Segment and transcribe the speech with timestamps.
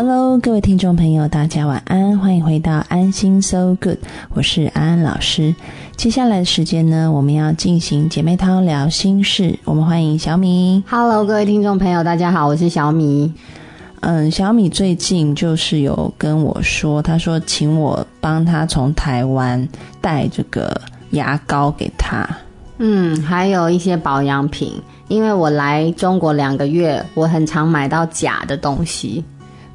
[0.00, 3.98] Hello，各位听众朋友，大家晚安，欢迎回到安心 So Good，
[4.32, 5.52] 我是安安老师。
[5.96, 10.84] 接下来的时间呢，我们要进行姐妹淘聊心事，我们欢迎小米。
[10.88, 13.34] Hello，各位听众朋友，大家好，我是小米。
[13.98, 19.68] 嗯，小米最近就是有跟我说，他说请我帮他从台湾
[20.00, 20.80] 带这个
[21.10, 22.24] 牙膏给他。
[22.78, 24.74] 嗯，还有一些保养品，
[25.08, 29.24] 因为我来中国两个月，我很常买到假的东西。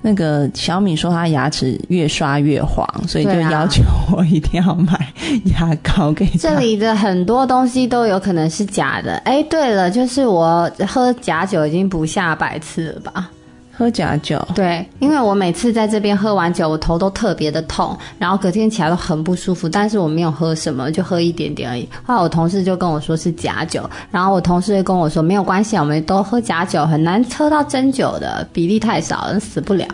[0.06, 5.14] 那个小米说他牙齿越刷越黄，所以就要求我一定要买
[5.46, 6.38] 牙膏给他。
[6.38, 9.16] 这里的很多东西都有可能是假的。
[9.20, 13.32] 哎，对了，就是我喝假酒已经不下百次了吧？
[13.76, 21.90] 喝假酒，对，因为我每次在这边喝完酒，我头都特别的痛，然后隔天起来都很不舒服，但是我没有喝什么，就喝一点点而已。
[22.04, 29.88] 后来我同事就跟我说是假酒，然后我同事就跟我说没有关系，我们都喝假酒，很难喝到真酒的，比例太少了，死不了。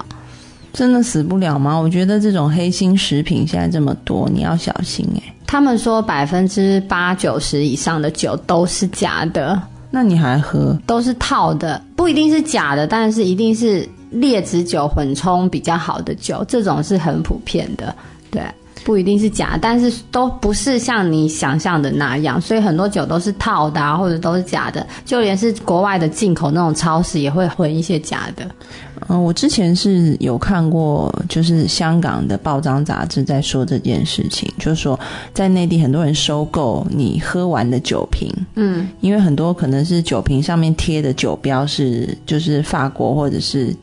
[0.74, 1.76] 真的死不了吗？
[1.76, 9.60] 我觉得这种黑心食品现在这么多，你要小心哎、他们说百分之八九十以上的酒都是假的，
[9.90, 10.78] 那你还喝？
[10.86, 17.96] 都是套的，不一定是假的，但是一定是劣质酒混冲比较好的酒，这种是很普遍的，
[18.30, 18.42] 对。
[18.86, 28.50] 不一定是假，但是都不是像你想象的那样，所以很多酒都是套的啊，或者都是假的，就连是国外的进口那种超市也会混一些假的。
[29.08, 35.00] 嗯，我之前是有看过，就是香港的报章杂志在说这件事情，就是说
[35.34, 43.76] 在内地很多人收购你喝完的酒瓶，嗯，因为很多可能是酒瓶上面贴的酒标是就是法国或者是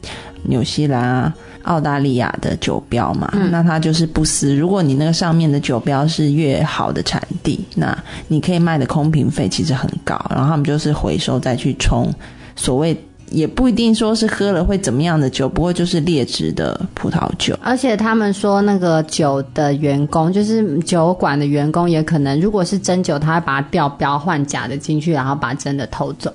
[0.42, 4.54] 纽西兰啊、澳大利亚的酒标嘛，那它就是不撕。
[4.54, 7.96] 如果你那个上面的酒标是越好的产地，那
[8.28, 12.12] 你可以卖的空瓶费其实很高，然后他们就是回收再去冲
[12.54, 12.96] 所谓。
[13.30, 17.58] 也不一定说是喝了会怎么样的酒，不过就是劣质的葡萄酒。
[17.62, 26.32] 而且他们说那个酒的员工，就是酒馆的员工，也可能如果是真酒，他会把它调标换假的进去，然后把真的偷走，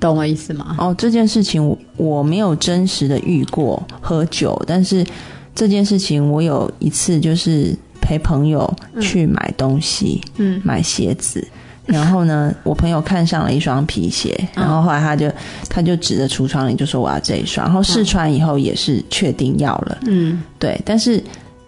[0.00, 0.76] 懂我意思吗？
[0.78, 5.06] 哦，这件事情我我没有真实的遇过喝酒，但是
[5.54, 8.68] 这件事情我有一次就是陪朋友
[9.00, 11.46] 去买东西，嗯，买鞋子。
[11.84, 15.30] 然后呢，我朋友看上了一双皮鞋，然后后来他就
[15.68, 21.22] 他就指着橱窗里就说我要这一双，然后试穿以后也是确定要了，嗯，对，但是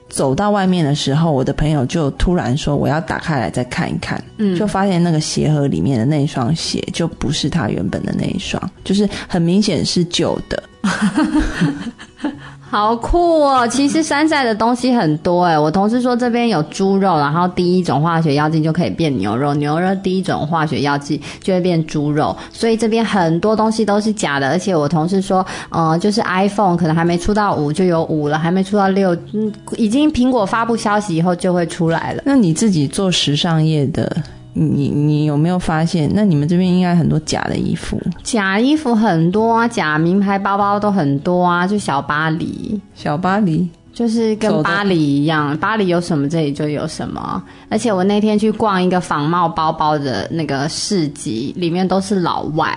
[0.09, 10.63] 走到外面的时候，我的朋友就突然说我要打开来再看一看，嗯就发现那个鞋盒里面的那一双鞋就不是他原本的那一双，就是很明显是旧的。
[12.75, 13.69] 好酷哦！
[13.69, 24.49] 其实山寨的东西很多哎，我同事说这边有猪肉，然后第一种化学药剂就可以变牛肉，牛肉第一种化学药剂就会变猪肉，所以这边很多东西都是假的。
[24.49, 32.25] 而且我同事说，呃，就是 iPhone 可能还没出到五就有五了，还没出到六，嗯，已经苹果发布消息以后就会出来了。
[32.27, 34.17] 那你自己做时尚业的，
[34.55, 36.11] 你你有没有发现？
[36.15, 42.81] 那你们这边应该很多假的衣服，假衣服很多啊，假名牌包包都很多啊，就小巴黎。
[42.95, 43.69] 小巴黎。
[43.93, 47.41] 就是跟巴黎一样，巴黎有什么这里就有什么。
[47.69, 52.75] 而且我那天去逛一个仿冒包包的那个市集，里面都是老外，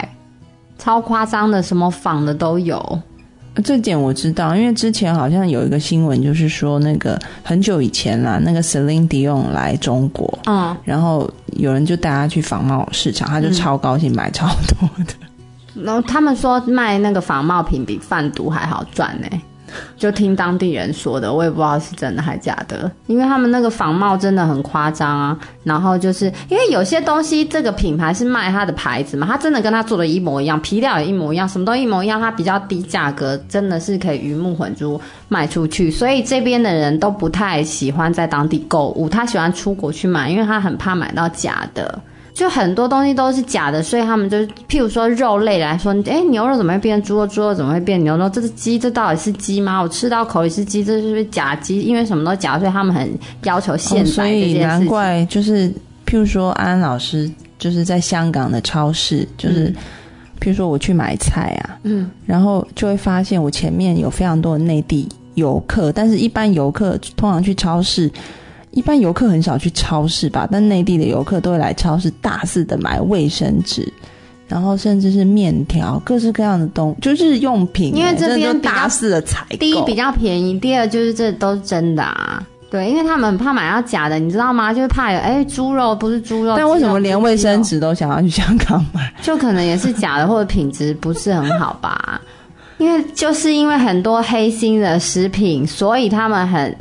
[0.77, 3.01] 超夸张的，什么仿的都有。
[3.63, 15.13] 这点我知道，因为之前好像有一个新闻，就是说那个很久以前啦，那个 Celine Dion 来中国，嗯，然后有人就带他去仿冒市场，他就超高兴买超多的。
[15.83, 19.27] 然后他们说卖那个仿冒品比贩毒还好赚呢、
[19.97, 25.37] 就听当地人说的，我也不知道是真的还是假的，因为他们那个仿冒真的很夸张啊。
[25.63, 35.91] 然后就是因为有些东西，这个品牌是卖它的牌子嘛，它真的跟它做的一模一样，皮料也一模一样，什么都一模一样，它比较低价格，真的是可以鱼目混珠卖出去。
[35.91, 41.99] 所以这边的人都不太喜欢在当地购物，他喜欢出国去买，因为他很怕买到假的。
[42.37, 44.37] 就很多东西都是假的，所以他们就
[44.69, 47.25] 譬如说肉类来说，哎，牛肉怎么会变猪肉？
[47.25, 48.29] 猪肉怎么会变牛肉？
[48.29, 49.81] 这是鸡，这到底是鸡吗？
[49.81, 51.81] 我吃到口里是鸡，这是不是假鸡？
[51.81, 53.09] 因为什么都假，所以他们很
[53.45, 54.59] 要求现哦所以。
[54.59, 55.67] 难怪就是，
[56.05, 59.73] 譬如说安安老师就是在香港的超市，就是、
[60.39, 68.11] 譬如说我去买菜啊，嗯，然后就会发现我前面有非常多的内地游客，但是一般游客通常去超市。
[68.71, 73.91] 一般游客很少去超市吧，但内地的游客都会来超市大肆的买卫生纸，
[74.47, 79.57] 然后甚至是面条，各式各样的东，就是用品欸，因为这边大肆的采购。
[79.57, 82.43] 第一比较便宜，第二就是这都是真的啊。
[82.69, 84.73] 对，因为他们很怕买到假的，你知道吗？
[84.73, 89.09] 就是怕有哎猪肉不是猪肉，但为什么连卫生纸都想要去香港买？
[89.23, 92.21] 就可能也是假的，或者品质不是很好吧？
[92.77, 96.77] 因为就是因为很多黑心的食品，所以他们很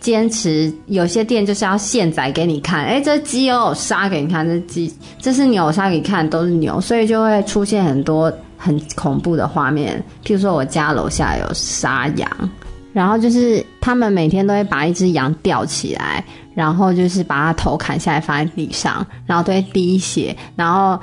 [0.00, 10.02] 坚持，有些店就是要现宰给你看，哎，这鸡有杀给你看，这鸡这是牛杀给你看，都是牛，所以就会出现很多很恐怖的画面。
[10.24, 12.30] 譬如说我家楼下有杀羊，
[12.92, 16.24] 然后就是他们每天都会把一只羊吊起来，
[16.54, 20.98] 然后就是把它头砍下来放在地上，然后都会滴血，然后。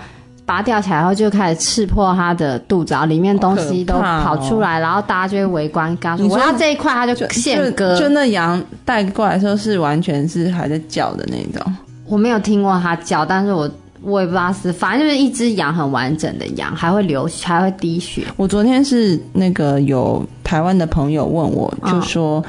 [0.46, 8.00] 把它吊起来后，就开始刺破它的肚子，然后里面东西都跑出来，然后大家就会围观，跟他说：“我要这一块。”他就现割。
[8.00, 11.76] 就那羊带过来的时候，是完全是还在叫的那种。
[12.08, 13.68] 我没有听过它叫，但是我
[14.04, 18.24] 我也不知道是，反正就是一只羊很完整的羊，还会流，还会滴血。
[18.38, 22.44] 我昨天是那个有台湾的朋友问我，就说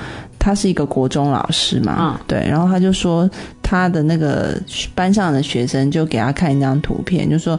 [0.46, 3.28] 他是一个国中老师嘛，对，然后他就说
[3.60, 4.56] 他的那个
[4.94, 7.58] 班上的学生就给他看一张图片，就说。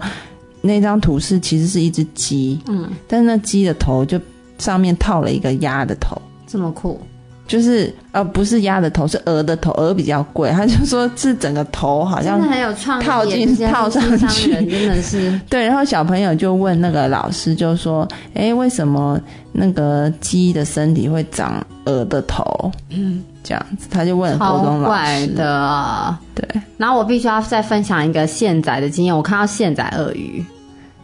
[0.60, 4.20] 那张图是其实是一只鸡，嗯，但是那鸡的头就
[4.58, 7.00] 上面套了一个鸭的头，这么酷，
[7.48, 15.66] 就是呃不是鸭的头，是鹅的头，鹅比较贵，他就说是整个头好像很有创意，套进套上去，真的是 对。
[15.66, 19.20] 然后小朋友就问那个老师，就说：“哎，为什么
[19.54, 22.44] 那个鸡的身体会长鹅的头？”
[22.92, 26.46] 嗯，这样子，他就问高中老师的，对。
[26.78, 30.46] 然后我必须要再分享一个现宰的经验，我看到现宰鳄鱼。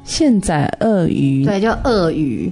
[0.04, 2.52] 现宰鳄鱼，对，就鳄鱼，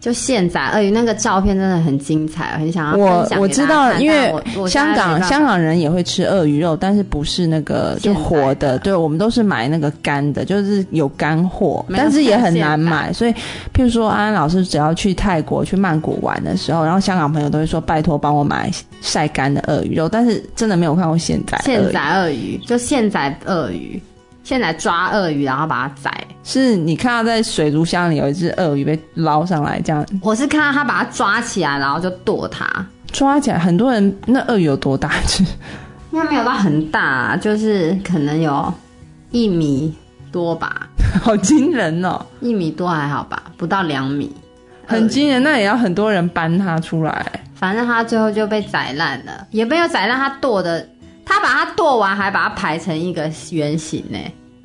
[0.00, 0.70] 就现宰。
[0.72, 4.32] 鳄鱼那个照片真的很精彩，很想要我我知道，因为
[4.68, 13.12] 香港香港人也会吃鳄鱼肉，但是不是那个就活的，对我们都是买那个干的，就是有干货，但是也很难买。
[13.12, 13.32] 所以，
[13.74, 18.70] 譬如说安安老师只要去泰国去曼谷玩的时候，然后香港朋友都会说拜托帮我买
[19.02, 24.00] 晒干的鳄鱼肉，但是真的没有看过现宰现宰鳄鱼，就现宰鳄鱼。
[24.42, 26.12] 现在抓鳄鱼，然后把它宰。
[26.42, 30.04] 是你看到在水族箱里有一只鳄鱼被捞上来，这样。
[30.22, 32.66] 我是看到他把它抓起来，然后就剁它。
[33.12, 35.44] 抓起来，很多人那鳄鱼有多大只？
[36.12, 38.72] 应该没有到很大，就是可能有
[39.30, 39.94] 一米
[40.32, 40.88] 多吧。
[41.22, 42.24] 好惊人哦！
[42.40, 44.34] 一米多还好吧，不到两米。
[44.86, 47.24] 很惊人，那也要很多人搬它出来。
[47.54, 50.88] 反正它最后就被宰烂了，也没有宰烂，它剁的，
[51.30, 54.18] 他把它剁完，还把它排成一个圆形呢。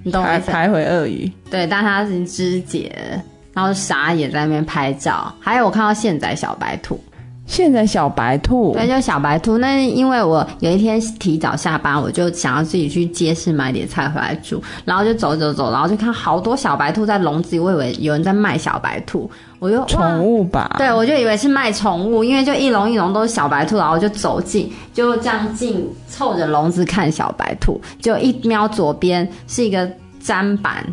[0.03, 3.21] 你懂吗排回鳄鱼，对，但它是肢解，
[3.53, 5.31] 然后傻眼在那边拍照。
[5.39, 6.99] 还有我看到现宰小白兔，
[7.45, 9.57] 现在小白兔，对，就小白兔。
[9.57, 29.89] 那因为我有一天提早下班，我就想要自己去街市买点菜回来煮，然后就走走走，然后就看好多小白兔在笼子里，我以为有人在卖小白兔，我就宠物吧，对，我就以为是卖宠物，因为就一笼一笼都是小白兔，然后就走近，就这样近凑着笼子看小白兔，就一瞄左边是一个。
[30.25, 30.83] 砧板，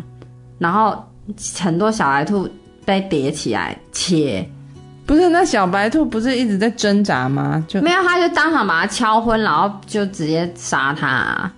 [0.59, 0.95] 然后
[1.59, 2.47] 很多小白兔
[2.85, 4.47] 被叠起来切，
[5.05, 7.63] 不是那小白兔不是一直在挣扎吗？
[7.67, 11.51] 就没有，他就当场把它敲昏，然后就直接杀它。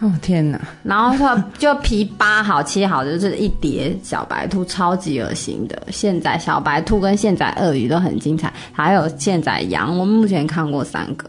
[0.00, 0.60] 哦天哪！
[0.84, 5.76] 然后他就皮扒好切好，就是一叠小白兔，超级恶心的。
[5.90, 11.28] 现在小白兔跟现在鳄鱼都很精彩，还有现在羊，我们目前看过三个，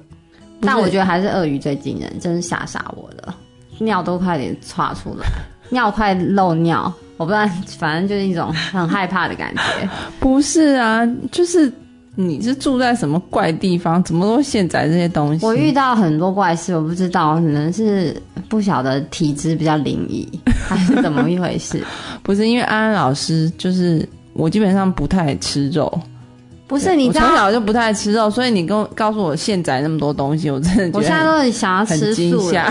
[0.61, 3.33] 但我觉得还是鳄鱼最惊人，真是吓傻我了，
[3.79, 5.25] 尿都快点岔出来。
[5.69, 7.45] 尿快漏尿，我不知道，
[7.77, 9.61] 反正就是一种很害怕的感觉。
[10.21, 11.69] 不是啊，就是
[12.15, 15.45] 你是住在什么怪地方，怎么都现宰这些东西？
[15.45, 18.15] 我遇到很多怪事，我不知道，可能是
[18.47, 20.25] 不晓得体质比较灵异，
[20.65, 21.83] 还是怎么一回事？
[22.23, 25.91] 不是因为安安老师，就是我基本上不太吃肉。
[26.69, 32.63] 不是你从小就不太吃肉，所以你跟告诉我现宰那么多东西，我真的我现在都很想要吃素耶，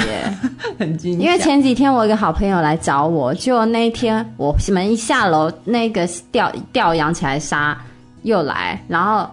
[0.78, 7.76] 很惊因为前几天我一个好朋友来找我，就那一天我门一下楼，那个吊吊扬起来杀
[8.22, 9.28] 又来，然后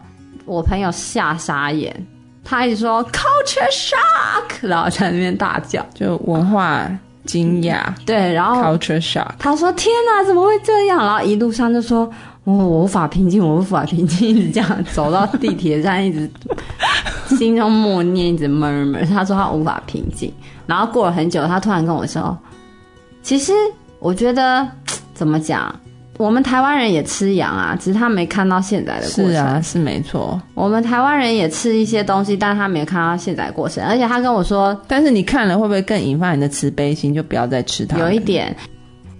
[0.45, 1.95] 我朋友吓傻眼，
[2.43, 6.89] 他一直说 culture shock，然后在那边大叫，就文化
[7.23, 11.05] 惊讶，对，然后 culture shock，他说天哪，怎么会这样？
[11.05, 12.11] 然后一路上就说。
[12.45, 16.29] 我我无法平静，我无法平静，一直这样走到地铁站，一直
[17.35, 19.05] 心中默念，一直 murmur。
[19.07, 20.31] 他说他无法平静，
[20.67, 22.37] 然后过了很久，他突然跟我说
[23.23, 23.51] ：“其实
[23.97, 24.67] 我觉得
[25.15, 25.73] 怎么讲，
[26.17, 29.25] 我们台湾人也吃羊啊，只是他没看到现在的过程。
[29.25, 30.39] 是啊，是没错。
[30.53, 33.83] 我们台湾人也吃一些东西，但是他没看到现在过程。
[33.83, 37.97] 而且他跟我说，但是你看了会不会更引发你的慈悲心，就不要再吃它？
[37.97, 38.55] 有一点。”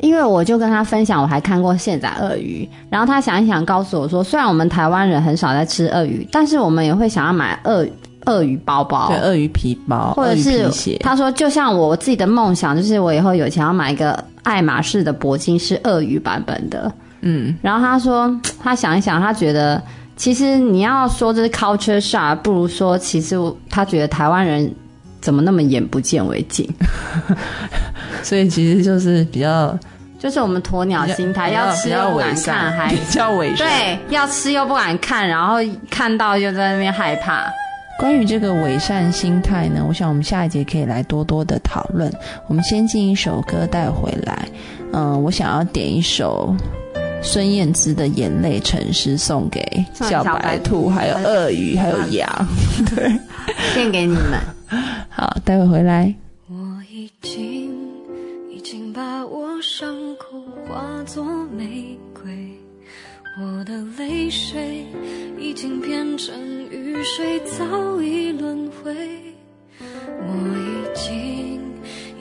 [0.05, 7.83] 因为我就跟他分享，我还看过现宰鳄鱼，然后他想一想，告诉我说，虽然我们台湾人很少在吃鳄鱼，但是我们也会想要买鳄
[8.27, 10.69] 鳄鱼包包，对，鳄鱼皮包，或者是
[10.99, 19.81] 他说，就像我自己的梦想，就是我以后有钱要买一个爱马仕的铂金是鳄鱼版本的，嗯，然后他说，他想一想，他觉得
[20.15, 23.35] 其实你要说这是 culture shock，不如说其实
[23.71, 24.71] 他觉得台湾人
[25.19, 26.67] 怎么那么眼不见为净，
[28.21, 29.77] 所以其实就是比较
[30.25, 33.67] 就是我们鸵鸟心态，要吃又不敢看，还 比较伪善。
[33.67, 37.45] 对，要吃又不敢看，然后看到又在那边害怕。
[37.99, 42.11] 关于这个伪善心态呢，我想我们下一节可以来多多的讨论。
[42.47, 44.47] 我们先进一首歌带回来，
[44.93, 46.55] 嗯，我想要点一首
[47.21, 52.27] 孙燕姿的《眼泪城市》，送给小白兔、还有鳄鱼、还有羊，
[52.95, 53.15] 对，
[53.75, 54.39] 献给你们。
[55.07, 56.11] 好，待会回来。
[56.49, 56.55] 我
[56.91, 57.74] 已经
[58.65, 61.23] 已经把我伤口化作
[61.55, 62.49] 玫瑰，
[63.39, 64.87] 我的泪水
[65.37, 66.35] 已经变成
[66.71, 68.91] 雨水，早已轮回。
[69.79, 71.61] 我已经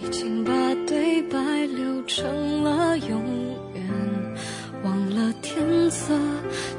[0.03, 0.53] 已经把
[0.87, 3.25] 对白留成了永
[3.75, 3.83] 远，
[4.85, 6.13] 忘了天色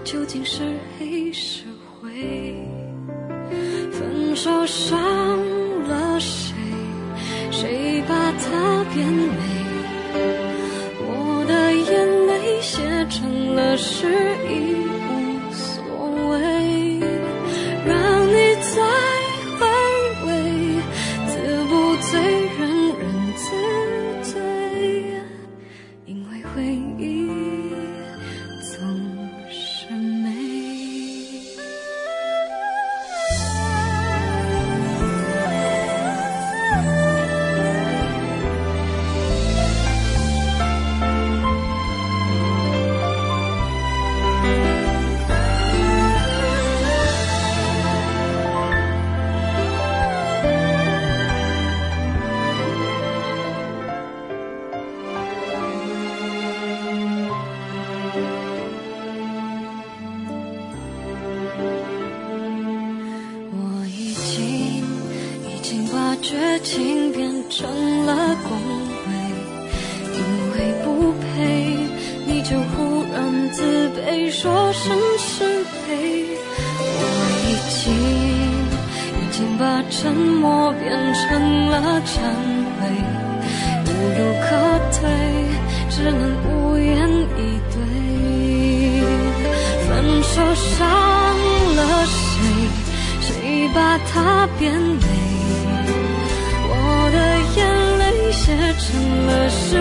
[0.04, 0.62] 究竟是
[1.00, 1.64] 黑是
[2.00, 2.54] 灰。
[3.92, 5.00] 分手伤
[80.86, 82.22] 变成了忏
[82.78, 82.86] 悔，
[83.88, 84.46] 无路可
[84.94, 85.10] 退，
[85.90, 87.42] 只能无言以
[87.74, 87.76] 对。
[89.88, 89.90] 分
[90.22, 90.78] 手伤
[91.76, 92.14] 了谁？
[93.20, 95.08] 谁把它变美？
[96.70, 96.74] 我
[97.12, 97.18] 的
[97.56, 97.60] 眼
[97.98, 98.44] 泪写
[98.78, 98.86] 成
[99.26, 99.74] 了诗，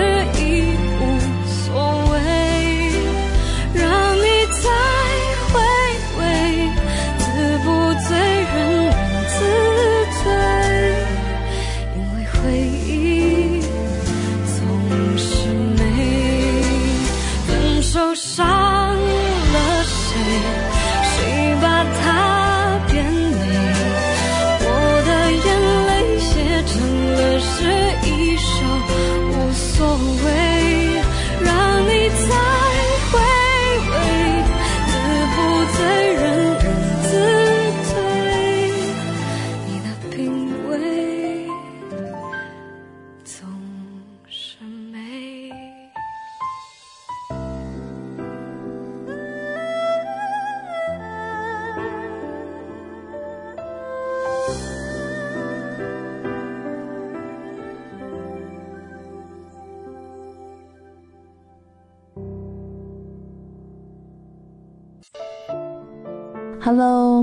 [32.04, 32.53] 让你再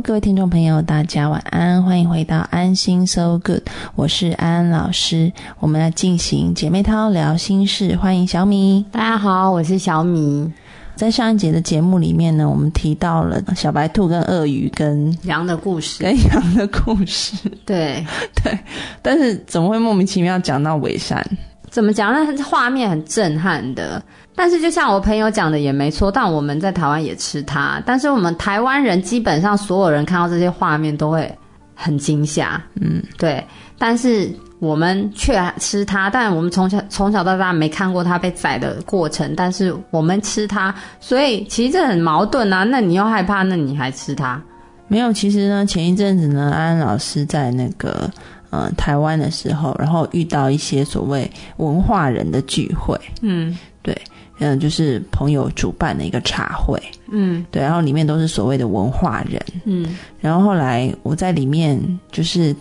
[0.03, 3.61] 各位听众朋友，大家晚安，欢迎回到安心 So Good，
[3.93, 8.83] 我是安安老师，我们来进行姐妹淘聊心事，欢迎小米。
[8.91, 10.51] 大家好，我是小米。
[10.95, 18.03] 在上一节的节目里面呢，我们提到了小白兔跟鳄鱼跟羊的故事，跟羊的故事，对，
[18.43, 18.57] 对，
[19.03, 21.23] 但是怎么会莫名其妙讲到伪善？
[21.69, 22.43] 怎么讲呢？
[22.43, 24.01] 画面很震撼的，
[24.41, 31.31] 但是就像我朋友讲的也没错，但我们在台湾也吃它，但是我们台湾人基本上所有人看到这些画面都会
[31.75, 33.45] 很惊吓，嗯，对，
[33.77, 42.63] 但是我们却吃它，但我们从小从小到大没看过它被宰的过程，但是我们吃它，所以其实这很矛盾啊。
[42.63, 44.41] 那你又害怕，那你还吃它？
[44.87, 48.09] 没有，其实呢，前一阵子呢，安安老师在那个
[48.49, 53.95] 呃台湾的时候，然后遇到一些所谓文化人的聚会，嗯对，
[54.41, 56.81] 嗯、就是朋友主办的一个茶会，
[57.11, 61.79] 嗯对，然后里面都是所谓的文化人，嗯然后后来我在里面
[62.11, 62.53] 就是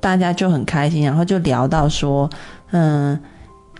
[0.00, 2.30] 大家就很开心，然后就聊到说，
[2.70, 3.18] 嗯、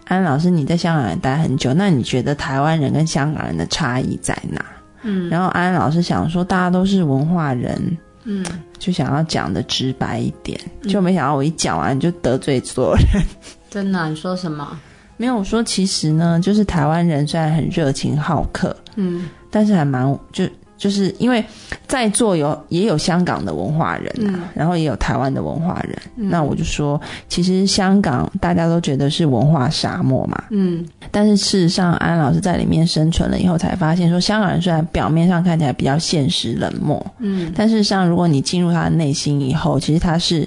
[0.06, 4.64] 安老师你在香港也待很久，那你觉得台湾人跟香港人的差异在哪？
[5.02, 8.44] 嗯然后安安老师想说，大家都是文化人，嗯，
[8.76, 13.22] 就想要讲的直白一点，就没想到我一讲完就得罪所有人。
[13.70, 14.76] 真的啊、你说什么？
[15.16, 19.28] 没有我说，其实呢，就是台湾人虽然很热情好客，嗯。
[19.50, 20.44] 但是还蛮就
[20.76, 21.42] 就是因为
[21.86, 24.42] 在座有也有香港的文化人啊，嗯。
[24.54, 25.96] 然后也有台湾的文化人。
[26.16, 26.28] 嗯。
[26.28, 30.84] 那我就说，其实香港大家都觉得是文化沙漠嘛，嗯。
[31.10, 37.50] 但是事实上，安老师在里面生存了以后，才发现说，香港人虽然表面上看起来比较现实冷漠，嗯。
[37.56, 40.46] 但事实上，如果你进入他的内心以后，其实他是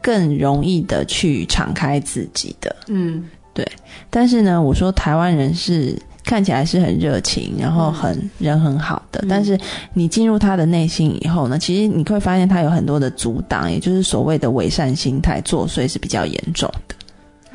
[0.00, 2.76] 更容易的去敞开自己的。
[2.86, 3.24] 嗯
[4.10, 9.58] 但是呢，我说台湾人是看起来是很热情，然后很、人很好的，嗯但是
[9.92, 16.94] 你进入他的内心以后呢，其实你会发现他有很多的阻挡，也就是所谓的伪善心态作祟是比较严重的。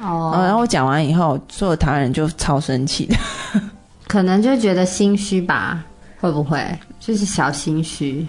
[0.02, 3.16] 哦然后我讲完以后，所有台湾人就超生气的。
[4.08, 5.84] 可能就觉得心虚吧，
[6.20, 6.64] 会不会
[7.00, 8.26] 就是小心虚？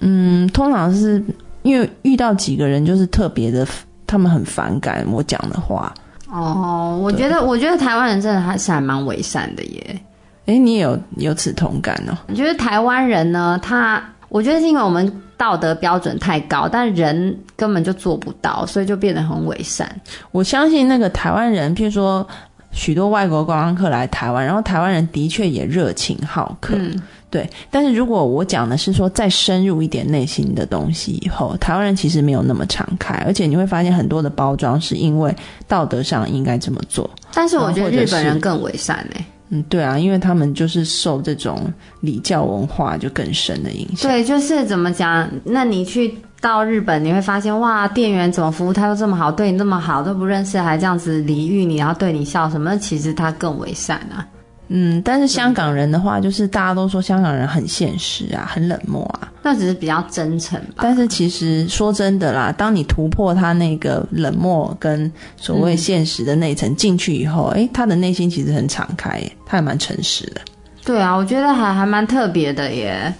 [0.00, 1.22] 嗯，通常是
[1.62, 3.66] 因为遇到几个人就是特别的，
[4.06, 5.94] 他们很反感我讲的话。
[6.30, 10.00] 哦，我觉得，我觉得台湾人真的还是还蛮伪善的耶。
[10.46, 12.16] 哎，你也有有此同感哦。
[12.28, 19.88] 我觉得台湾人呢，他我觉得是因为我们道德标准太高，但人根本就做不到，所以就变得很伪善。
[20.32, 22.26] 我相信那个台湾人，譬如说
[22.74, 27.00] 许多外国观光客来台湾，然后台湾人的确也热情好客，嗯
[27.30, 27.48] 对。
[27.70, 35.34] 但是如果我讲的是说再深入一点内心的东西以后，台湾人其实没有那么敞开，而且你会发现很多的包装是因为
[35.66, 37.08] 道德上应该这么做。
[37.32, 39.24] 但是我觉得日本人更伪善哎。
[39.50, 44.10] 嗯，对啊，因为他们就是受这种礼教文化就更深的影响。
[44.10, 45.28] 对，就是怎么讲？
[45.44, 46.14] 那你去
[46.44, 52.76] 到日本，你会发现哇，店员怎么服务态度这么好，对你那么好，都不认识还这样子礼遇你，然后对你笑什么？
[52.76, 54.28] 其实他更为善啊。
[54.68, 59.32] 嗯，但是香港人的话，就是大家都说香港人很现实啊，很冷漠啊。
[59.42, 60.82] 那只是比较真诚吧。
[60.82, 70.42] 但是其实说真的啦，当你突破他那个冷漠跟所谓现实的那一层进去以后，诶，他的内心其实很敞开，他还蛮诚实的。
[70.84, 73.14] 对啊，我觉得还还蛮特别的耶。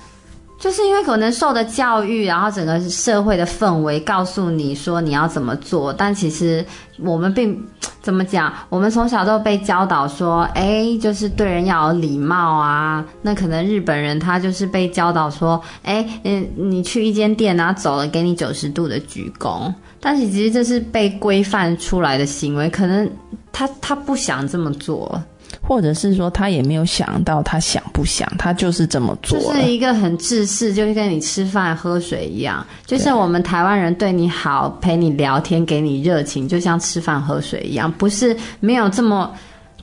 [0.64, 6.64] 就是因为可能受的教育，然后整个社会的氛围告诉你说你要怎么做，但其实
[7.00, 7.62] 我们并
[8.00, 13.05] 怎么讲，我们从小都被教导说，哎，就是对人要有礼貌啊。
[13.20, 19.70] 那可能日本人他就是被教导说，哎，嗯，你去一间店然后走了，给你九十度的鞠躬。
[20.00, 23.07] 但是其实这是被规范出来的行为，可能
[23.53, 25.22] 他他不想这么做，
[25.66, 29.38] 或者是说他也没有想到他想不想，他就是这么做。
[29.40, 39.33] 就是一个很自私，就是跟你吃饭喝水一样，就像我们台湾人对你好，陪你聊天，给你热情，就像吃饭喝水一样，不是没有这么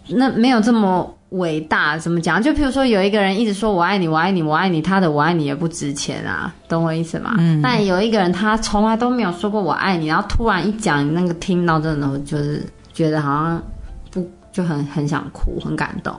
[0.07, 1.97] 那没有这么伟大。
[1.97, 2.41] 怎么讲？
[2.41, 7.35] 就譬如说，有一个人一直说我爱你，我爱你，我爱你，他的我爱你也不值钱啊，懂我意思吗？
[7.37, 7.61] 嗯。
[7.61, 12.61] 但有一个人他从来都没有说过我爱你，然后突然一讲，你那个听到真的就是
[12.93, 13.80] 觉得好像不
[14.51, 16.13] 就很很想哭，很感动。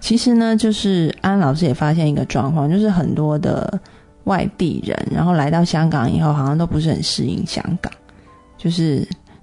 [0.00, 3.80] 其实呢，就是安老师也发现一个状况，就是很多的
[4.24, 7.90] 外地人，然后来到香港以后，好像都不是很适应香港，
[8.58, 9.00] 就是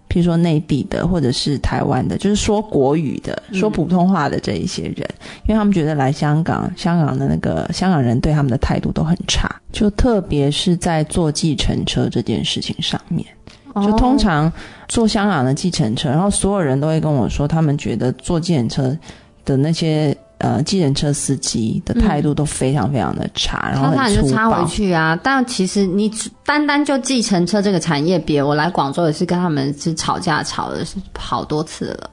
[0.08, 5.10] 譬如说内地的，或者是台湾的，就是说国语的、说普通话的这一些人，
[5.48, 13.26] 因为他们觉得来香港，香港的那个香港人对他们的态度都很差，就特别是在坐计程车这件事情上面。
[13.76, 14.52] 就通常
[14.88, 18.98] 坐香港的计程车，然后所有人都会跟我说，他们觉得坐计程车
[19.44, 24.70] 的那些呃计程车司机的态度都非常非常的差，然后他就插很粗暴回。
[24.70, 25.20] 去啊！
[25.22, 32.10] 但其实你只单单就计程车这个产业别，我来广州也是跟他们是吵架吵的是好多次了。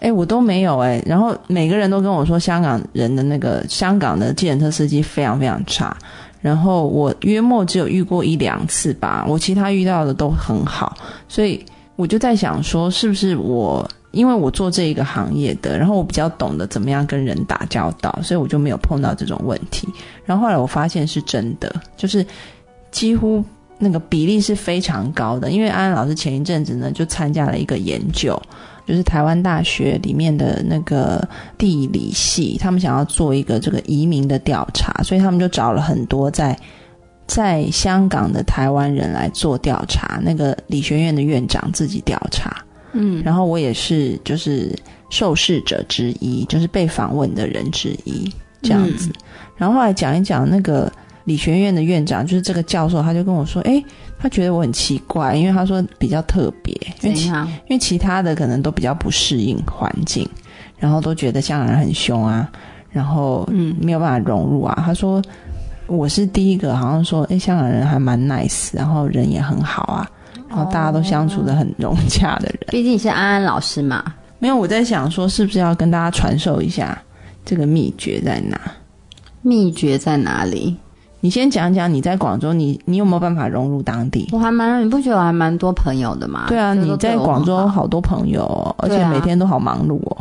[0.00, 5.96] 哎、我都没有哎、然后每个人都跟我说，香港人的那个香港的计程车司机非常非常差。
[6.42, 10.94] 然后我约莫只有遇过一两次吧，我其他遇到的都很好，
[11.28, 11.64] 所以
[11.96, 19.88] 我就在想说，是不是我因为我做这一个行业的，然后我比较懂得怎么样跟人打交道，所以我就没有碰到这种问题。
[20.24, 22.26] 然后后来我发现是真的，就是
[22.90, 23.42] 几乎
[23.78, 25.50] 那个比例是非常高的。
[25.50, 28.36] 因为安安老师前一阵子呢就参加了一个研究，
[28.86, 36.56] 就是台湾大学里面的那个地理系，他们想要做一个这个移民的调查，所以他们就找了很多在
[37.26, 40.20] 在香港的台湾人来做调查。
[40.22, 44.76] 那个理学院的院长自己调查，嗯，然后我也是就是
[45.10, 48.30] 受试者之一，就是被访问的人之一
[48.62, 49.10] 这样子。
[49.56, 50.92] 然后后来讲一讲那个
[51.24, 53.82] 理学院的院长，就是这个教授，他就跟我说，哎，
[54.18, 57.16] 他觉得我很奇怪，因为他说比较特别，因为？
[57.16, 60.28] 因为其他的可能都比较不适应环境。
[60.78, 62.50] 然后都觉得香港人很凶啊，
[62.90, 64.82] 然后嗯没有办法融入啊。
[64.84, 65.22] 他说
[65.86, 70.10] 我是第一个，好像说哎，香港人还蛮 nice，然后人也很好啊，
[70.48, 72.58] 然后大家都相处的很融洽的人。
[72.70, 77.00] 毕竟是安安老师嘛，没有，我在想说是不是要跟大家传授一下
[77.44, 78.60] 这个秘诀在哪？
[79.40, 80.76] 秘诀在哪里？
[81.22, 84.28] 你先讲讲你在广州，你你有没有办法融入当地？
[84.32, 86.46] 我还蛮，你不觉得我还蛮多朋友的吗？
[86.48, 90.16] 对啊，你在广州好好多朋友、哦，而且每天都好忙碌哦。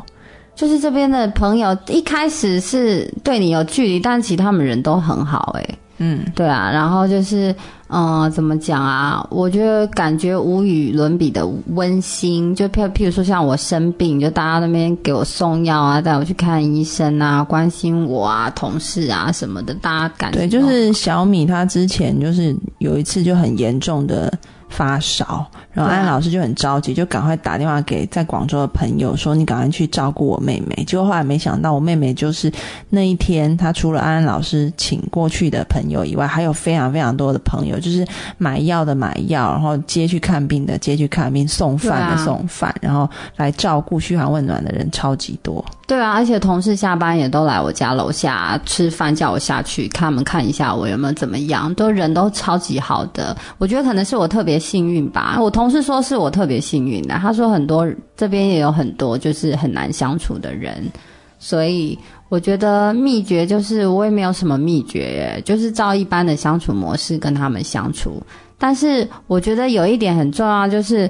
[0.54, 7.56] 就是这边的朋友一开始是对你有距离，但其实他们人都很好、欸，嗯，对啊，然后就是，
[7.90, 9.24] 嗯、怎么讲啊？
[9.30, 12.56] 我觉得感觉无与伦比的温馨。
[12.56, 24.34] 就譬譬如说，像我生病，就大家那边给我送药啊，带我去看医生啊，关心我啊，同事啊什么的，大家感对，就是小米他之前就是有一次就很严重的
[24.72, 32.52] 发烧，然后对啊安老师就很着急，就赶快打电话给在广州的朋友说：“你赶快去照顾我妹妹。”结果后来没想到，我妹妹就是
[32.90, 38.06] 那一天，她除了安安老师请过去的朋友以外，还有非常非常多的朋友，就是
[38.38, 45.64] 买药的买药，然后接去看病的接去看病，送饭的送饭，然后来照顾嘘寒问暖的人超级多。
[45.86, 53.36] 对啊，而且同事下班也都来我家楼下吃饭，叫我下去看他们看一下我有没有怎么样，都人都超级好的。
[53.58, 55.38] 我觉得可能是我特别幸运吧。
[55.42, 60.90] 我同事说是我特别幸运的，他说很多这边也有很多就是很难相处的人，
[61.40, 61.98] 所以
[62.30, 68.22] 我觉得秘诀就是我也没有什么秘诀，就是照一般的相处模式跟他们相处。
[68.58, 71.10] 但是我觉得有一点很重要，就是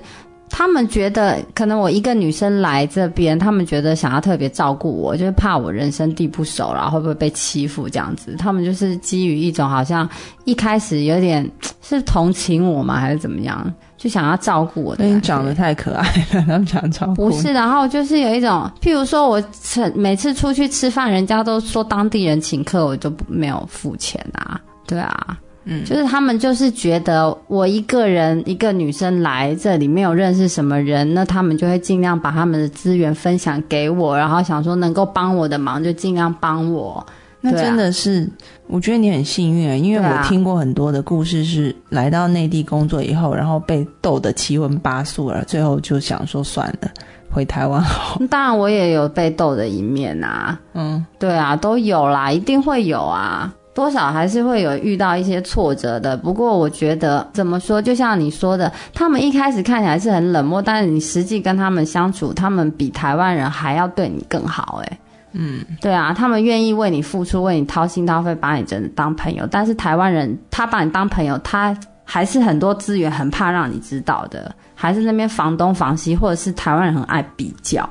[0.54, 8.36] 他们觉得可能我一个女生来这边，他们觉得想要特别照顾我，就是怕我人生地不熟然后，会不会被欺负这样子。
[8.38, 10.08] 他们就是基于一种好像
[10.44, 11.50] 一开始有点
[11.82, 15.06] 是同情我吗，还是怎么样，就想要照顾我的。
[15.06, 17.36] 因为你长得太可爱了， 他们想照顾你。
[17.36, 25.84] 不是，然后就是有一种，譬如说我吃每次出去吃饭，人家都说当地人请客，我就不没有付钱啊，对啊，嗯。
[25.86, 37.06] 就是他们就是觉得我一个人一个女生来这里没有认识什么人，那他们就会尽量把他们的资源分享给我，然后想说能够帮我的忙就尽量帮我。
[37.44, 38.30] 那真的是，
[38.68, 46.92] 我觉得你很幸运啊，因为我听过很多的故事，是来到内地工作以后，然后被逗得七荤八素了，最后就想说算了，
[47.32, 48.22] 回台湾好。
[48.30, 56.18] 当然我也有被逗的一面啊，嗯，对啊，都有啦，一定会有啊，多少还是会有遇到一些挫折的。
[56.18, 65.00] 不过我觉得怎么说，就像你说的，他们一开始看起来是很冷漠，但是你实际跟他们相处，他们比台湾人还要对你更好、欸。
[65.34, 69.48] 嗯，对啊，他们愿意为你付出，为你掏心掏肺，把你真的当朋友。
[69.50, 77.90] 但是台湾人他把你当朋友，他还是很多资源很怕让你知道的，还是那边房东房西，或者是台湾人很爱比较，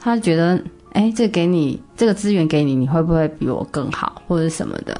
[0.00, 0.62] 他觉得
[0.92, 4.96] 哎，这给你这个资源给你，你会不会比我更好，或者什么的？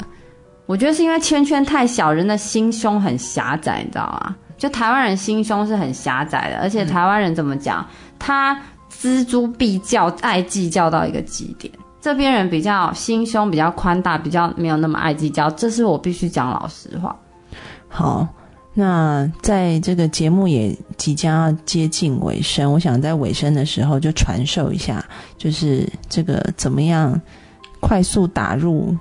[0.66, 4.36] 我觉得是因为圈圈太小，人的心胸很狭窄，你知道吗？
[4.58, 7.86] 就台湾人心胸是很狭窄的，而且台湾人怎么讲，
[8.18, 8.58] 他
[8.90, 11.72] 锱铢必较，爱计较到一个极点。
[12.00, 17.14] 这边人比较心胸比较宽大，比较没有那么爱计较，这是我必须讲老实话。
[17.88, 18.26] 好，
[18.72, 25.04] 那在这个节目也即将要接近尾声，我想在尾声的时候就传授一下，
[25.36, 27.20] 就是这个怎么样
[27.80, 28.96] 快速打入，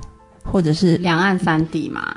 [0.45, 2.15] 或者是两岸三地嘛，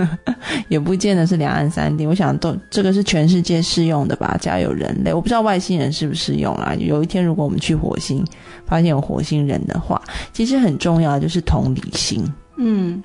[0.68, 4.36] 也不见得是两岸三地，我想都这个是全世界适用的吧？
[4.40, 6.74] 家有人类，我不知道外星人适不适用啦。
[6.78, 8.24] 有一天如果我们去火星，
[8.66, 10.02] 发现有火星人的话，
[10.32, 12.24] 其实很重要的就是同理心。
[12.56, 13.00] 嗯，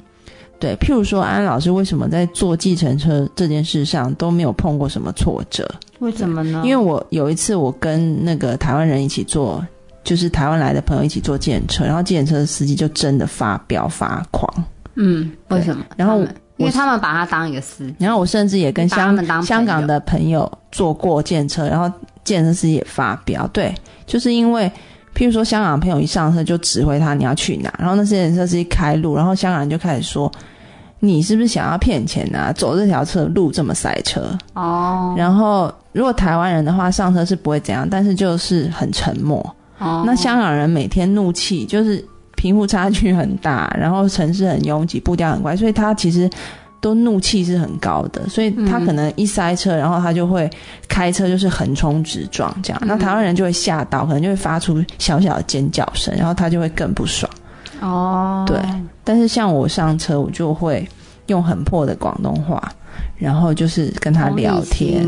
[0.60, 5.69] 对，譬如说安安老师为什么在坐计程车这件事上都没有碰过什么挫折？
[5.99, 6.63] 为什么呢？
[6.65, 9.63] 因为我有一次我跟那个台湾人一起坐，
[10.04, 14.52] 就是台湾来的朋友一起坐计程车，然后计程车的司机就真的发飙发狂，
[14.96, 15.84] 嗯，为什么？
[15.96, 16.20] 然后
[16.58, 21.92] 因为他们把他当一个司机，然后我甚至也跟香香港的朋友坐过电车，然后
[22.24, 23.74] 电车司机也发飙，对，
[24.06, 24.72] 就是因为
[25.16, 30.32] 譬如说香港朋友一上车就指挥他你要去哪，然后那些电车司机开路，然后香港人就开始说
[31.00, 32.52] 你是不是想要骗钱啊？
[32.54, 39.44] 走这条车路这么塞车，哦然后如果台湾人的话上车是不会怎样，但是就是很沉默。
[39.84, 42.04] 哦，那香港人每天怒气就是
[42.36, 46.30] 贫富差距很大，然后城市很拥挤，步调很快，所以他其实
[46.82, 50.50] 都怒气是很高的，所以他可能一塞车，然后他就会
[50.88, 57.32] 开车就是横冲直撞这样，那台湾人就会吓到，可能就会发出小小的尖叫声，然后他就会更不爽。
[57.80, 58.58] 哦，对。
[59.04, 60.88] 但是像我上车，我就会
[61.28, 62.62] 用很破的广东话，
[63.17, 65.06] 然后就是跟他聊天，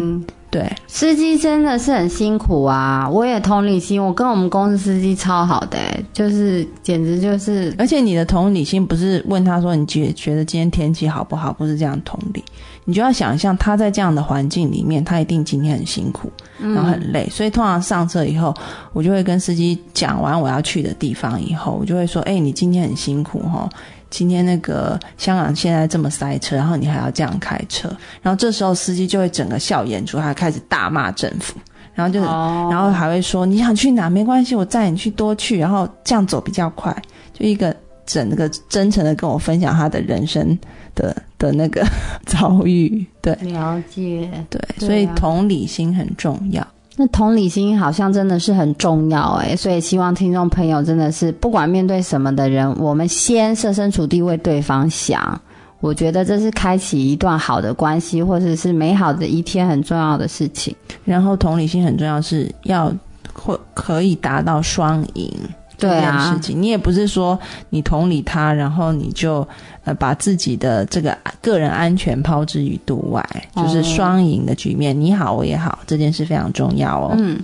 [0.55, 12.41] 对，司机真的是很辛苦啊，我也同理心，我跟我们公司司机超好的、欸，就是简直就是而且你的同理心不是问他说你觉觉得今天天气好不好，不是这样同理，
[12.85, 18.53] 你就要想象他在这样的环境里面，他一定今天很辛苦，然后很累，所以通常上车以后，
[18.93, 23.69] 我就会跟司机讲完我要去的地方以后，我就会说，哎、你今天很辛苦哈。
[24.09, 27.89] 今天那个香港现在这么塞车，然后你还要这样开车，
[28.21, 31.55] 然后这时候司机就会整个笑演出，他开始大骂政府，
[31.93, 36.95] 然后就哦然后还会说你想去哪没关系，我载你去多去，然后这样走比较快。
[37.33, 40.57] 就一个整个真诚的跟我分享他的人生
[40.93, 41.85] 的的那个
[42.25, 44.29] 遭遇，对了解。
[44.49, 46.65] 对，对啊所以同理心很重要。
[46.97, 55.39] 那同理心好像真的是很重要哎，所以希望听众朋友真的是不管面对什么的人，我们先设身处地为对方想。
[55.81, 60.75] 我觉得这是开启一段好的关系，或者是美好的一天很重要的事情。
[61.03, 62.91] 然后同理心很重要，是要
[63.33, 65.31] 或可以达到双赢。
[65.77, 67.37] 这件对啊事，情你也不是说
[67.69, 69.45] 你同理他，然后你就
[69.85, 74.99] 呃把自己的这个个人安全抛之于度外，就是哦双赢的局面。
[74.99, 77.15] 你好，我也好，这件事非常重要哦。
[77.17, 77.39] 嗯，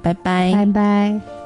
[0.00, 0.52] 拜拜。
[0.54, 1.43] 拜拜。